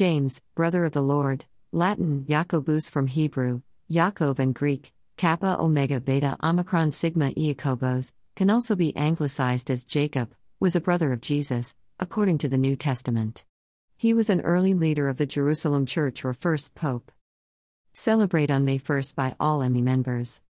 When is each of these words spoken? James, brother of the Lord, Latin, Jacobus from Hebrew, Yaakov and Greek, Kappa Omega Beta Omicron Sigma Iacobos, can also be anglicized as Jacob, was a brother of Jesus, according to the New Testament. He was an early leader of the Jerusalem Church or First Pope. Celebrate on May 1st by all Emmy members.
James, 0.00 0.40
brother 0.54 0.86
of 0.86 0.92
the 0.92 1.02
Lord, 1.02 1.44
Latin, 1.72 2.24
Jacobus 2.26 2.88
from 2.88 3.06
Hebrew, 3.06 3.60
Yaakov 3.90 4.38
and 4.38 4.54
Greek, 4.54 4.94
Kappa 5.18 5.58
Omega 5.60 6.00
Beta 6.00 6.38
Omicron 6.42 6.92
Sigma 6.92 7.32
Iacobos, 7.32 8.14
can 8.34 8.48
also 8.48 8.74
be 8.74 8.96
anglicized 8.96 9.70
as 9.70 9.84
Jacob, 9.84 10.34
was 10.58 10.74
a 10.74 10.80
brother 10.80 11.12
of 11.12 11.20
Jesus, 11.20 11.76
according 11.98 12.38
to 12.38 12.48
the 12.48 12.56
New 12.56 12.76
Testament. 12.76 13.44
He 13.98 14.14
was 14.14 14.30
an 14.30 14.40
early 14.40 14.72
leader 14.72 15.06
of 15.06 15.18
the 15.18 15.26
Jerusalem 15.26 15.84
Church 15.84 16.24
or 16.24 16.32
First 16.32 16.74
Pope. 16.74 17.12
Celebrate 17.92 18.50
on 18.50 18.64
May 18.64 18.78
1st 18.78 19.14
by 19.14 19.36
all 19.38 19.60
Emmy 19.60 19.82
members. 19.82 20.38